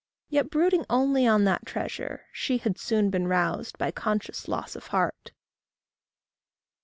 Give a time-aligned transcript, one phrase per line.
[0.29, 4.87] Yet, brooding only on that treasure, she Had soon been roused by conscious loss of
[4.87, 5.31] heart.